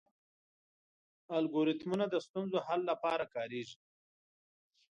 الګوریتمونه 1.37 2.05
د 2.09 2.15
ستونزو 2.25 2.57
حل 2.67 2.81
لپاره 2.91 3.25
کارېږي. 3.35 3.77